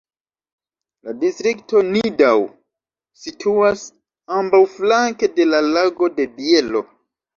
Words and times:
La 1.09 1.13
distrikto 1.23 1.81
Nidau 1.89 2.41
situas 3.25 3.83
ambaŭflanke 4.39 5.31
de 5.37 5.47
la 5.55 5.65
Lago 5.71 6.11
de 6.19 6.27
Bielo. 6.41 6.83